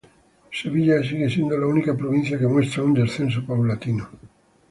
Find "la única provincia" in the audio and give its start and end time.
1.59-2.39